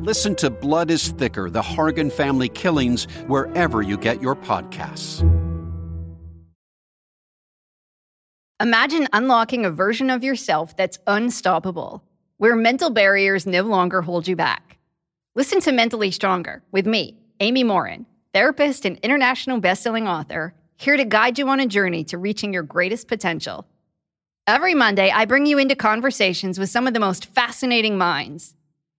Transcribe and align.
Listen 0.00 0.34
to 0.36 0.50
Blood 0.50 0.90
is 0.90 1.08
Thicker 1.08 1.48
The 1.48 1.62
Hargan 1.62 2.12
Family 2.12 2.50
Killings 2.50 3.04
wherever 3.28 3.80
you 3.80 3.96
get 3.96 4.20
your 4.20 4.36
podcasts. 4.36 5.22
Imagine 8.60 9.08
unlocking 9.14 9.64
a 9.64 9.70
version 9.70 10.10
of 10.10 10.22
yourself 10.22 10.76
that's 10.76 10.98
unstoppable, 11.06 12.04
where 12.36 12.54
mental 12.54 12.90
barriers 12.90 13.46
no 13.46 13.62
longer 13.62 14.02
hold 14.02 14.28
you 14.28 14.36
back. 14.36 14.76
Listen 15.34 15.60
to 15.60 15.72
Mentally 15.72 16.10
Stronger 16.10 16.62
with 16.72 16.86
me, 16.86 17.16
Amy 17.40 17.64
Morin, 17.64 18.04
therapist 18.34 18.84
and 18.84 18.98
international 18.98 19.62
bestselling 19.62 20.06
author, 20.06 20.52
here 20.76 20.98
to 20.98 21.06
guide 21.06 21.38
you 21.38 21.48
on 21.48 21.58
a 21.58 21.66
journey 21.66 22.04
to 22.04 22.18
reaching 22.18 22.52
your 22.52 22.62
greatest 22.62 23.08
potential. 23.08 23.66
Every 24.46 24.74
Monday, 24.74 25.10
I 25.10 25.24
bring 25.24 25.46
you 25.46 25.56
into 25.56 25.74
conversations 25.74 26.58
with 26.58 26.68
some 26.68 26.86
of 26.86 26.92
the 26.92 27.00
most 27.00 27.24
fascinating 27.24 27.96
minds 27.96 28.52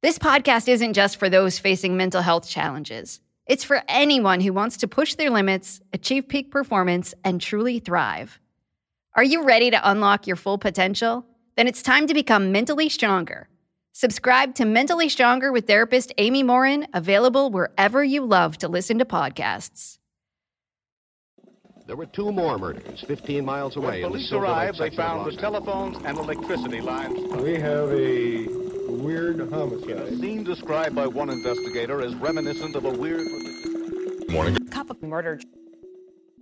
This 0.00 0.16
podcast 0.16 0.68
isn't 0.68 0.92
just 0.92 1.16
for 1.16 1.28
those 1.28 1.58
facing 1.58 1.96
mental 1.96 2.22
health 2.22 2.48
challenges. 2.48 3.18
It's 3.46 3.64
for 3.64 3.82
anyone 3.88 4.38
who 4.40 4.52
wants 4.52 4.76
to 4.76 4.86
push 4.86 5.14
their 5.14 5.28
limits, 5.28 5.80
achieve 5.92 6.28
peak 6.28 6.52
performance, 6.52 7.14
and 7.24 7.40
truly 7.40 7.80
thrive. 7.80 8.38
Are 9.16 9.24
you 9.24 9.42
ready 9.42 9.72
to 9.72 9.90
unlock 9.90 10.28
your 10.28 10.36
full 10.36 10.56
potential? 10.56 11.26
Then 11.56 11.66
it's 11.66 11.82
time 11.82 12.06
to 12.06 12.14
become 12.14 12.52
mentally 12.52 12.88
stronger. 12.88 13.48
Subscribe 13.92 14.54
to 14.54 14.64
Mentally 14.64 15.08
Stronger 15.08 15.50
with 15.50 15.66
therapist 15.66 16.12
Amy 16.18 16.44
Morin, 16.44 16.86
available 16.94 17.50
wherever 17.50 18.04
you 18.04 18.24
love 18.24 18.56
to 18.58 18.68
listen 18.68 19.00
to 19.00 19.04
podcasts. 19.04 19.98
There 21.88 21.96
were 21.96 22.06
two 22.06 22.30
more 22.30 22.56
murders 22.56 23.00
15 23.08 23.44
miles 23.44 23.74
away. 23.74 24.02
When 24.04 24.12
police 24.12 24.30
arrived, 24.30 24.78
they 24.78 24.90
found 24.90 25.26
the 25.26 25.36
telephones 25.36 25.96
and 26.04 26.16
electricity 26.18 26.80
lines. 26.80 27.18
We 27.42 27.54
have 27.54 27.90
a 27.90 28.67
weird 28.90 29.40
homicide. 29.50 29.90
A 29.90 30.16
scene 30.16 30.44
described 30.44 30.94
by 30.94 31.06
one 31.06 31.30
investigator 31.30 32.02
as 32.02 32.14
reminiscent 32.16 32.74
of 32.76 32.84
a 32.84 32.90
weird. 32.90 33.26
Morning. 34.28 34.56
Cup 34.68 34.90
of 34.90 35.02
murder. 35.02 35.40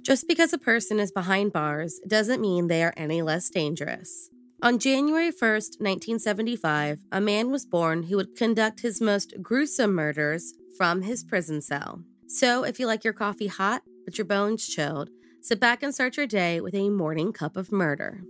Just 0.02 0.28
because 0.28 0.52
a 0.52 0.58
person 0.58 1.00
is 1.00 1.10
behind 1.10 1.52
bars 1.52 2.00
doesn't 2.06 2.40
mean 2.40 2.68
they 2.68 2.82
are 2.84 2.94
any 2.96 3.22
less 3.22 3.50
dangerous. 3.50 4.30
On 4.62 4.78
January 4.78 5.30
1st, 5.30 5.80
1975, 5.80 7.00
a 7.12 7.20
man 7.20 7.50
was 7.50 7.66
born 7.66 8.04
who 8.04 8.16
would 8.16 8.36
conduct 8.36 8.80
his 8.80 9.00
most 9.00 9.34
gruesome 9.42 9.92
murders 9.92 10.54
from 10.76 11.02
his 11.02 11.24
prison 11.24 11.60
cell. 11.60 12.02
So, 12.26 12.64
if 12.64 12.80
you 12.80 12.86
like 12.86 13.04
your 13.04 13.12
coffee 13.12 13.48
hot 13.48 13.82
but 14.04 14.16
your 14.16 14.24
bones 14.24 14.66
chilled, 14.66 15.10
sit 15.42 15.60
back 15.60 15.82
and 15.82 15.92
start 15.92 16.16
your 16.16 16.26
day 16.26 16.60
with 16.60 16.74
a 16.74 16.88
morning 16.88 17.32
cup 17.32 17.56
of 17.56 17.72
murder. 17.72 18.22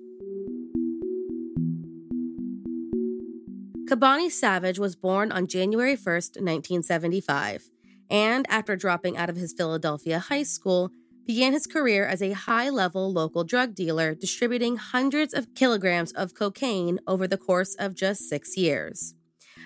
Kaboni 3.86 4.32
Savage 4.32 4.80
was 4.80 4.96
born 4.96 5.30
on 5.30 5.46
January 5.46 5.94
1st, 5.96 6.42
1975, 6.42 7.70
and 8.10 8.44
after 8.48 8.74
dropping 8.74 9.16
out 9.16 9.30
of 9.30 9.36
his 9.36 9.52
Philadelphia 9.52 10.18
high 10.18 10.42
school, 10.42 10.90
began 11.24 11.52
his 11.52 11.68
career 11.68 12.04
as 12.04 12.20
a 12.20 12.32
high 12.32 12.68
level 12.68 13.12
local 13.12 13.44
drug 13.44 13.76
dealer, 13.76 14.12
distributing 14.12 14.76
hundreds 14.76 15.32
of 15.32 15.54
kilograms 15.54 16.10
of 16.12 16.34
cocaine 16.34 16.98
over 17.06 17.28
the 17.28 17.36
course 17.36 17.76
of 17.76 17.94
just 17.94 18.28
six 18.28 18.56
years. 18.56 19.14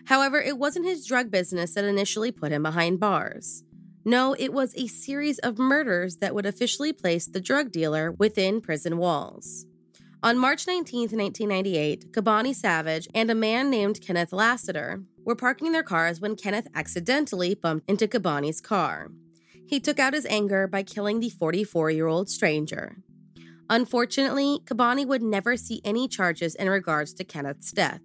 However, 0.05 0.39
it 0.39 0.59
wasn't 0.59 0.85
his 0.85 1.07
drug 1.07 1.31
business 1.31 1.73
that 1.73 1.85
initially 1.85 2.31
put 2.31 2.53
him 2.53 2.63
behind 2.63 3.01
bars. 3.01 3.65
No, 4.05 4.35
it 4.39 4.53
was 4.53 4.75
a 4.75 4.87
series 4.87 5.39
of 5.39 5.59
murders 5.59 6.17
that 6.17 6.35
would 6.35 6.45
officially 6.45 6.93
place 6.93 7.27
the 7.27 7.41
drug 7.41 7.73
dealer 7.73 8.13
within 8.13 8.61
prison 8.61 8.99
walls. 8.99 9.65
On 10.23 10.37
March 10.37 10.67
19, 10.67 11.09
1998, 11.17 12.13
Kaboni 12.13 12.55
Savage 12.55 13.09
and 13.15 13.31
a 13.31 13.35
man 13.35 13.71
named 13.71 14.03
Kenneth 14.03 14.35
Lassiter 14.35 15.03
were 15.25 15.35
parking 15.35 15.73
their 15.73 15.83
cars 15.83 16.21
when 16.21 16.37
Kenneth 16.37 16.69
accidentally 16.75 17.55
bumped 17.55 17.89
into 17.89 18.07
Kaboni's 18.07 18.61
car. 18.61 19.09
He 19.67 19.81
took 19.81 19.99
out 19.99 20.13
his 20.13 20.27
anger 20.27 20.67
by 20.67 20.83
killing 20.83 21.21
the 21.21 21.31
44 21.31 21.91
year 21.91 22.07
old 22.07 22.29
stranger. 22.29 22.99
Unfortunately, 23.71 24.59
Kaboni 24.67 25.07
would 25.07 25.23
never 25.23 25.57
see 25.57 25.81
any 25.87 26.07
charges 26.07 26.55
in 26.55 26.69
regards 26.69 27.15
to 27.15 27.25
Kenneth's 27.25 27.73
death. 27.73 28.03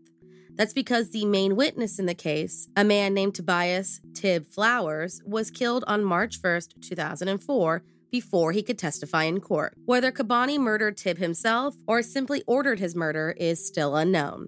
That's 0.53 0.73
because 0.73 1.09
the 1.09 1.25
main 1.25 1.57
witness 1.57 1.99
in 1.99 2.05
the 2.05 2.15
case, 2.15 2.69
a 2.77 2.85
man 2.85 3.13
named 3.13 3.33
Tybius 3.33 3.99
Tib 4.13 4.47
Flowers, 4.47 5.21
was 5.25 5.51
killed 5.51 5.83
on 5.85 6.05
March 6.05 6.41
1st, 6.41 6.81
2004 6.81 7.83
before 8.15 8.53
he 8.53 8.63
could 8.63 8.79
testify 8.79 9.23
in 9.23 9.41
court. 9.41 9.73
Whether 9.83 10.09
Kaboni 10.09 10.57
murdered 10.57 10.95
Tib 10.95 11.17
himself 11.17 11.75
or 11.85 12.01
simply 12.01 12.43
ordered 12.47 12.79
his 12.79 12.95
murder 12.95 13.35
is 13.37 13.67
still 13.67 13.97
unknown. 13.97 14.47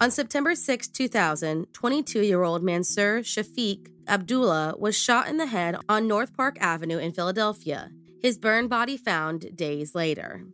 On 0.00 0.12
September 0.12 0.54
6, 0.54 0.86
2000, 0.86 1.66
22 1.72 2.22
year 2.22 2.44
old 2.44 2.62
Mansur 2.62 3.22
Shafiq 3.22 3.88
Abdullah 4.06 4.76
was 4.78 4.96
shot 4.96 5.26
in 5.26 5.38
the 5.38 5.46
head 5.46 5.74
on 5.88 6.06
North 6.06 6.36
Park 6.36 6.56
Avenue 6.60 6.98
in 6.98 7.12
Philadelphia, 7.12 7.90
his 8.22 8.38
burned 8.38 8.70
body 8.70 8.96
found 8.96 9.56
days 9.56 9.92
later. 9.96 10.46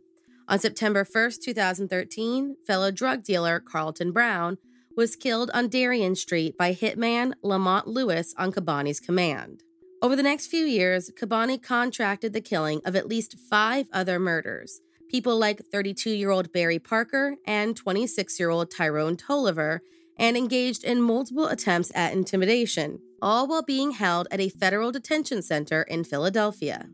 On 0.47 0.57
September 0.57 1.05
1, 1.05 1.31
2013, 1.39 2.55
fellow 2.65 2.89
drug 2.89 3.21
dealer 3.21 3.59
Carlton 3.59 4.11
Brown 4.11 4.57
was 4.95 5.15
killed 5.15 5.51
on 5.53 5.67
Darien 5.67 6.15
Street 6.15 6.57
by 6.57 6.73
hitman 6.73 7.33
Lamont 7.43 7.85
Lewis 7.85 8.33
on 8.35 8.51
Kaboni's 8.51 8.99
command. 8.99 9.61
Over 9.99 10.15
the 10.15 10.23
next 10.23 10.47
few 10.47 10.65
years, 10.65 11.09
Kaboni 11.19 11.61
contracted 11.61 12.31
the 12.31 12.41
killing 12.41 12.81
of 12.85 12.95
at 12.95 13.07
least 13.07 13.39
five 13.49 13.87
other 13.91 14.19
murders. 14.19 14.79
People 15.09 15.39
like 15.39 15.65
32 15.71 16.11
year 16.11 16.29
old 16.29 16.51
Barry 16.51 16.77
Parker 16.77 17.35
and 17.47 17.75
26 17.75 18.39
year 18.39 18.51
old 18.51 18.69
Tyrone 18.69 19.17
Tolliver, 19.17 19.81
and 20.19 20.37
engaged 20.37 20.83
in 20.83 21.01
multiple 21.01 21.47
attempts 21.47 21.91
at 21.95 22.13
intimidation, 22.13 22.99
all 23.21 23.47
while 23.47 23.63
being 23.63 23.91
held 23.91 24.27
at 24.29 24.39
a 24.39 24.49
federal 24.49 24.91
detention 24.91 25.41
center 25.41 25.83
in 25.83 26.03
Philadelphia. 26.03 26.89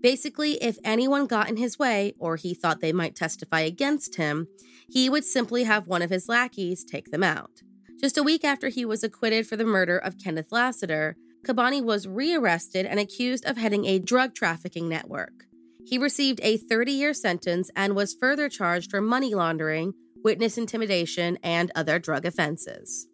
Basically, 0.00 0.52
if 0.62 0.78
anyone 0.82 1.26
got 1.26 1.48
in 1.48 1.58
his 1.58 1.78
way 1.78 2.14
or 2.18 2.36
he 2.36 2.54
thought 2.54 2.80
they 2.80 2.92
might 2.92 3.16
testify 3.16 3.60
against 3.60 4.16
him, 4.16 4.48
he 4.88 5.10
would 5.10 5.24
simply 5.24 5.64
have 5.64 5.86
one 5.86 6.02
of 6.02 6.10
his 6.10 6.28
lackeys 6.28 6.84
take 6.84 7.10
them 7.10 7.22
out. 7.22 7.62
Just 8.00 8.16
a 8.16 8.22
week 8.22 8.44
after 8.44 8.68
he 8.68 8.86
was 8.86 9.04
acquitted 9.04 9.46
for 9.46 9.56
the 9.56 9.64
murder 9.64 9.98
of 9.98 10.18
Kenneth 10.18 10.52
Lassiter, 10.52 11.16
Kaboni 11.46 11.82
was 11.82 12.06
rearrested 12.06 12.86
and 12.86 13.00
accused 13.00 13.46
of 13.46 13.56
heading 13.56 13.86
a 13.86 13.98
drug 13.98 14.34
trafficking 14.34 14.88
network. 14.88 15.46
He 15.84 15.96
received 15.96 16.40
a 16.42 16.58
30 16.58 16.92
year 16.92 17.14
sentence 17.14 17.70
and 17.74 17.96
was 17.96 18.14
further 18.14 18.48
charged 18.48 18.90
for 18.90 19.00
money 19.00 19.34
laundering, 19.34 19.94
witness 20.22 20.58
intimidation, 20.58 21.38
and 21.42 21.72
other 21.74 21.98
drug 21.98 22.26
offenses. 22.26 23.08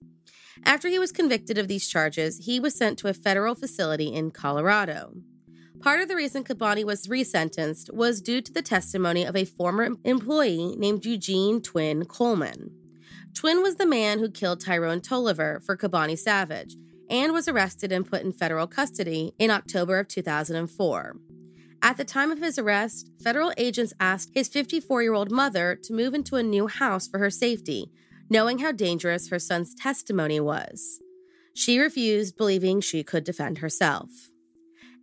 After 0.64 0.88
he 0.88 0.98
was 0.98 1.12
convicted 1.12 1.58
of 1.58 1.68
these 1.68 1.88
charges, 1.88 2.44
he 2.46 2.58
was 2.58 2.74
sent 2.74 2.98
to 2.98 3.08
a 3.08 3.14
federal 3.14 3.54
facility 3.54 4.12
in 4.12 4.32
Colorado. 4.32 5.14
Part 5.80 6.00
of 6.00 6.08
the 6.08 6.16
reason 6.16 6.42
Kaboni 6.42 6.84
was 6.84 7.06
resentenced 7.06 7.92
was 7.92 8.22
due 8.22 8.40
to 8.40 8.52
the 8.52 8.62
testimony 8.62 9.24
of 9.24 9.36
a 9.36 9.44
former 9.44 9.90
employee 10.04 10.74
named 10.76 11.04
Eugene 11.04 11.60
Twin 11.60 12.06
Coleman. 12.06 12.70
Twin 13.34 13.62
was 13.62 13.76
the 13.76 13.86
man 13.86 14.18
who 14.18 14.30
killed 14.30 14.60
Tyrone 14.60 15.02
Tolliver 15.02 15.60
for 15.64 15.76
Kaboni 15.76 16.18
Savage 16.18 16.74
and 17.10 17.32
was 17.32 17.48
arrested 17.48 17.92
and 17.92 18.06
put 18.06 18.22
in 18.22 18.32
federal 18.32 18.66
custody 18.66 19.32
in 19.38 19.50
October 19.50 19.98
of 19.98 20.08
2004. 20.08 21.16
At 21.82 21.96
the 21.96 22.04
time 22.04 22.30
of 22.30 22.38
his 22.38 22.58
arrest, 22.58 23.10
federal 23.22 23.52
agents 23.56 23.92
asked 24.00 24.30
his 24.34 24.48
54 24.48 25.02
year 25.02 25.14
old 25.14 25.30
mother 25.30 25.78
to 25.82 25.94
move 25.94 26.14
into 26.14 26.36
a 26.36 26.42
new 26.42 26.66
house 26.66 27.06
for 27.06 27.18
her 27.18 27.30
safety, 27.30 27.90
knowing 28.28 28.58
how 28.58 28.72
dangerous 28.72 29.28
her 29.30 29.38
son's 29.38 29.74
testimony 29.74 30.40
was. 30.40 31.00
She 31.54 31.78
refused, 31.78 32.36
believing 32.36 32.80
she 32.80 33.02
could 33.02 33.24
defend 33.24 33.58
herself. 33.58 34.10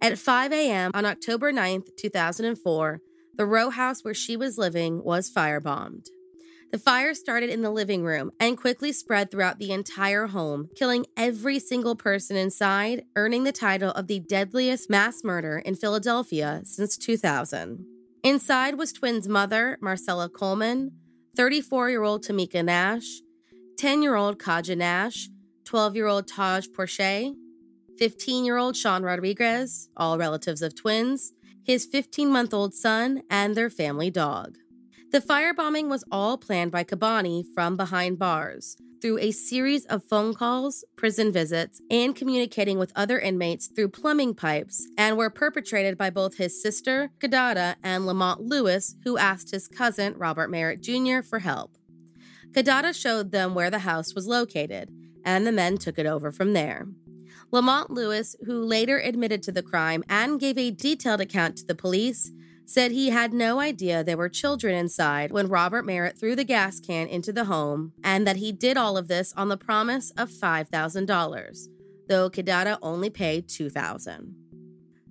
At 0.01 0.19
5 0.19 0.51
a.m. 0.51 0.91
on 0.93 1.05
October 1.05 1.51
9, 1.51 1.83
2004, 1.97 3.01
the 3.35 3.45
row 3.45 3.69
house 3.69 4.03
where 4.03 4.13
she 4.13 4.35
was 4.35 4.57
living 4.57 5.03
was 5.03 5.31
firebombed. 5.31 6.07
The 6.73 6.79
fire 6.79 7.13
started 7.13 7.51
in 7.51 7.61
the 7.61 7.69
living 7.69 8.03
room 8.03 8.31
and 8.39 8.57
quickly 8.57 8.91
spread 8.91 9.29
throughout 9.29 9.59
the 9.59 9.71
entire 9.71 10.25
home, 10.25 10.69
killing 10.75 11.05
every 11.15 11.59
single 11.59 11.95
person 11.95 12.35
inside, 12.35 13.03
earning 13.15 13.43
the 13.43 13.51
title 13.51 13.91
of 13.91 14.07
the 14.07 14.19
deadliest 14.19 14.89
mass 14.89 15.23
murder 15.23 15.59
in 15.59 15.75
Philadelphia 15.75 16.61
since 16.63 16.97
2000. 16.97 17.85
Inside 18.23 18.79
was 18.79 18.91
twins' 18.91 19.27
mother, 19.27 19.77
Marcella 19.81 20.27
Coleman, 20.27 20.93
34 21.37 21.91
year 21.91 22.01
old 22.01 22.25
Tamika 22.25 22.65
Nash, 22.65 23.21
10 23.77 24.01
year 24.01 24.15
old 24.15 24.39
Kaja 24.39 24.75
Nash, 24.75 25.29
12 25.65 25.95
year 25.95 26.07
old 26.07 26.27
Taj 26.27 26.65
Porsche, 26.75 27.35
15 27.99 28.45
year 28.45 28.57
old 28.57 28.75
Sean 28.75 29.03
Rodriguez, 29.03 29.89
all 29.95 30.17
relatives 30.17 30.63
of 30.63 30.73
twins, 30.73 31.33
his 31.63 31.85
15 31.85 32.31
month 32.31 32.51
old 32.51 32.73
son, 32.73 33.21
and 33.29 33.53
their 33.53 33.69
family 33.69 34.09
dog. 34.09 34.57
The 35.13 35.21
firebombing 35.21 35.89
was 35.89 36.03
all 36.11 36.39
planned 36.39 36.71
by 36.71 36.83
Kaboni 36.83 37.45
from 37.53 37.77
behind 37.77 38.17
bars 38.17 38.77
through 38.99 39.19
a 39.19 39.29
series 39.29 39.85
of 39.85 40.03
phone 40.03 40.33
calls, 40.33 40.83
prison 40.95 41.31
visits, 41.31 41.79
and 41.91 42.15
communicating 42.15 42.79
with 42.79 42.91
other 42.95 43.19
inmates 43.19 43.67
through 43.67 43.89
plumbing 43.89 44.33
pipes, 44.33 44.87
and 44.97 45.15
were 45.15 45.29
perpetrated 45.29 45.99
by 45.99 46.09
both 46.09 46.37
his 46.37 46.59
sister, 46.59 47.11
Kidada, 47.19 47.75
and 47.83 48.07
Lamont 48.07 48.41
Lewis, 48.41 48.95
who 49.03 49.19
asked 49.19 49.51
his 49.51 49.67
cousin, 49.67 50.15
Robert 50.17 50.49
Merritt 50.49 50.81
Jr., 50.81 51.21
for 51.21 51.37
help. 51.37 51.77
Kidada 52.51 52.99
showed 52.99 53.31
them 53.31 53.53
where 53.53 53.69
the 53.69 53.79
house 53.79 54.15
was 54.15 54.25
located, 54.25 54.89
and 55.23 55.45
the 55.45 55.51
men 55.51 55.77
took 55.77 55.99
it 55.99 56.07
over 56.07 56.31
from 56.31 56.53
there. 56.53 56.87
Lamont 57.51 57.91
Lewis, 57.91 58.35
who 58.47 58.63
later 58.63 58.97
admitted 58.97 59.43
to 59.43 59.51
the 59.51 59.61
crime 59.61 60.03
and 60.09 60.39
gave 60.39 60.57
a 60.57 60.71
detailed 60.71 61.21
account 61.21 61.55
to 61.57 61.65
the 61.65 61.75
police, 61.75 62.31
said 62.65 62.91
he 62.91 63.09
had 63.09 63.33
no 63.33 63.59
idea 63.59 64.03
there 64.03 64.17
were 64.17 64.29
children 64.29 64.75
inside 64.75 65.31
when 65.31 65.47
Robert 65.47 65.85
Merritt 65.85 66.17
threw 66.17 66.35
the 66.35 66.43
gas 66.43 66.79
can 66.79 67.07
into 67.07 67.33
the 67.33 67.45
home 67.45 67.93
and 68.03 68.25
that 68.25 68.37
he 68.37 68.51
did 68.51 68.77
all 68.77 68.97
of 68.97 69.07
this 69.07 69.33
on 69.35 69.49
the 69.49 69.57
promise 69.57 70.11
of 70.11 70.29
$5,000, 70.29 71.67
though 72.07 72.29
Kidada 72.29 72.77
only 72.81 73.09
paid 73.09 73.49
2000 73.49 74.35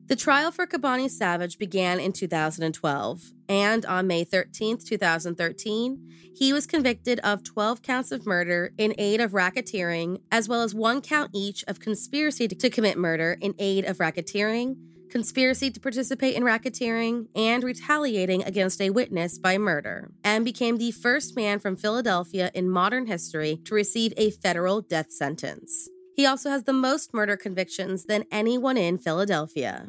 The 0.07 0.17
trial 0.17 0.51
for 0.51 0.67
Kaboni 0.67 1.11
Savage 1.11 1.59
began 1.59 2.01
in 2.01 2.13
2012, 2.13 3.33
and 3.49 3.87
on 3.87 4.07
May 4.07 4.25
13, 4.25 4.79
2013, 4.79 6.09
he 6.35 6.53
was 6.53 6.67
convicted 6.67 7.21
of 7.21 7.45
12 7.45 7.83
counts 7.83 8.11
of 8.11 8.27
murder 8.27 8.73
in 8.79 8.95
aid 8.97 9.21
of 9.21 9.33
racketeering, 9.33 10.21
as 10.31 10.49
well 10.49 10.63
as 10.63 10.75
one 10.75 11.03
count 11.03 11.31
each 11.35 11.63
of 11.69 11.79
conspiracy 11.79 12.49
to 12.49 12.71
commit 12.71 12.97
murder 12.97 13.37
in 13.41 13.55
aid 13.59 13.85
of 13.85 13.99
racketeering 13.99 14.77
conspiracy 15.13 15.71
to 15.71 15.79
participate 15.79 16.35
in 16.35 16.43
racketeering, 16.43 17.29
and 17.37 17.63
retaliating 17.63 18.43
against 18.45 18.81
a 18.81 18.89
witness 18.89 19.39
by 19.39 19.59
murder, 19.59 20.11
and 20.25 20.43
became 20.43 20.79
the 20.79 20.91
first 20.91 21.37
man 21.37 21.59
from 21.59 21.77
Philadelphia 21.77 22.51
in 22.55 22.69
modern 22.69 23.07
history 23.07 23.61
to 23.63 23.75
receive 23.75 24.15
a 24.17 24.31
federal 24.31 24.81
death 24.81 25.13
sentence. 25.13 25.91
He 26.17 26.25
also 26.25 26.49
has 26.49 26.65
the 26.65 26.73
most 26.73 27.13
murder 27.13 27.37
convictions 27.37 28.07
than 28.07 28.25
anyone 28.31 28.79
in 28.79 28.97
Philadelphia. 28.97 29.89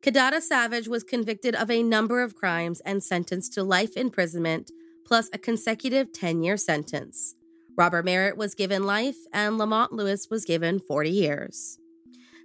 Kidada 0.00 0.40
Savage 0.40 0.88
was 0.88 1.04
convicted 1.04 1.54
of 1.54 1.70
a 1.70 1.82
number 1.82 2.22
of 2.22 2.34
crimes 2.34 2.80
and 2.80 3.02
sentenced 3.02 3.52
to 3.52 3.62
life 3.62 3.94
imprisonment 3.94 4.70
plus 5.04 5.28
a 5.34 5.38
consecutive 5.38 6.12
10 6.12 6.42
year 6.42 6.56
sentence. 6.56 7.34
Robert 7.76 8.06
Merritt 8.06 8.38
was 8.38 8.54
given 8.54 8.84
life, 8.84 9.16
and 9.32 9.58
Lamont 9.58 9.92
Lewis 9.92 10.28
was 10.30 10.46
given 10.46 10.80
40 10.80 11.10
years. 11.10 11.79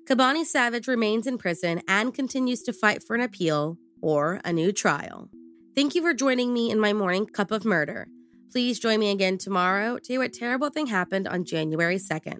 Kaboni 0.05 0.45
Savage 0.45 0.87
remains 0.87 1.25
in 1.25 1.39
prison 1.39 1.81
and 1.87 2.13
continues 2.13 2.61
to 2.61 2.71
fight 2.71 3.01
for 3.03 3.15
an 3.15 3.21
appeal 3.21 3.79
or 4.01 4.39
a 4.45 4.53
new 4.53 4.71
trial. 4.71 5.31
Thank 5.73 5.95
you 5.95 6.03
for 6.03 6.13
joining 6.13 6.53
me 6.53 6.69
in 6.69 6.79
my 6.79 6.93
morning 6.93 7.25
cup 7.25 7.49
of 7.49 7.65
murder. 7.65 8.07
Please 8.51 8.79
join 8.79 8.99
me 8.99 9.09
again 9.09 9.39
tomorrow 9.39 9.97
to 9.97 10.13
hear 10.13 10.19
what 10.19 10.31
terrible 10.31 10.69
thing 10.69 10.85
happened 10.87 11.27
on 11.27 11.43
January 11.43 11.97
2nd. 11.97 12.37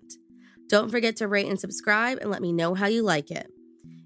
Don't 0.67 0.91
forget 0.91 1.15
to 1.15 1.27
rate 1.27 1.47
and 1.47 1.59
subscribe 1.59 2.19
and 2.21 2.29
let 2.29 2.41
me 2.43 2.53
know 2.53 2.75
how 2.75 2.85
you 2.85 3.01
like 3.01 3.31
it. 3.31 3.47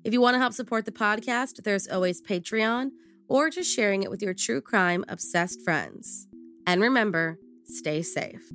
If 0.06 0.13
you 0.13 0.21
want 0.21 0.35
to 0.35 0.39
help 0.39 0.53
support 0.53 0.85
the 0.85 0.94
podcast, 0.94 1.63
there's 1.63 1.89
always 1.89 2.21
Patreon 2.21 2.91
or 3.27 3.50
just 3.50 3.75
sharing 3.75 4.03
it 4.03 4.09
with 4.09 4.21
your 4.21 4.33
true 4.33 4.61
crime 4.61 5.03
obsessed 5.09 5.61
friends. 5.65 6.27
And 6.65 6.81
remember, 6.81 7.38
stay 7.65 8.03
safe. 8.03 8.50